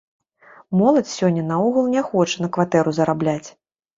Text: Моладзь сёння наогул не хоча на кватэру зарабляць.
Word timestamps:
Моладзь 0.79 1.11
сёння 1.19 1.43
наогул 1.51 1.85
не 1.97 2.03
хоча 2.09 2.41
на 2.45 2.49
кватэру 2.57 2.95
зарабляць. 2.99 3.49